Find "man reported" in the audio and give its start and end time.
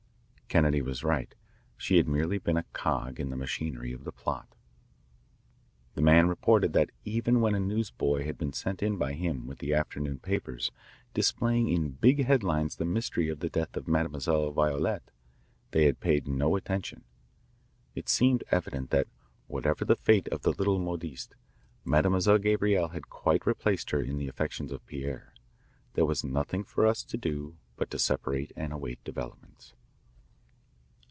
6.01-6.73